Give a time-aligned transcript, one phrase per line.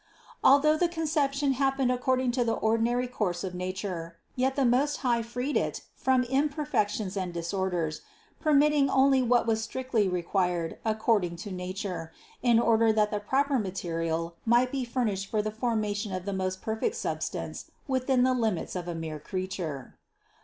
[0.43, 4.65] Although the concep tion happened according to the ordinary course of na ture, yet the
[4.65, 8.01] Most High freed it from imperfections and disorders,
[8.39, 12.11] permitting only what was strictly required ac cording to nature,
[12.41, 16.63] in order that the proper material might be furnished for the formation of the most
[16.63, 19.99] per fect substance within the limits of a mere creature.